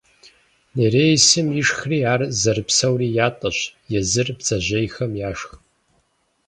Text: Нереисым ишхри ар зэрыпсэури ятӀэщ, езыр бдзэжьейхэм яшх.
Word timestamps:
Нереисым 0.77 1.47
ишхри 1.59 1.99
ар 2.13 2.21
зэрыпсэури 2.41 3.07
ятӀэщ, 3.27 3.57
езыр 3.99 4.27
бдзэжьейхэм 4.37 5.11
яшх. 5.29 5.51